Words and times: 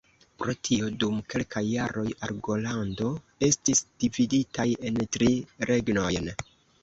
Pro 0.41 0.53
tio, 0.67 0.85
dum 1.01 1.17
kelkaj 1.33 1.61
jaroj, 1.71 2.05
Argolando 2.27 3.11
estis 3.49 3.83
dividitaj 4.05 4.67
en 4.91 4.97
tri 5.17 5.29
regnojn. 5.73 6.33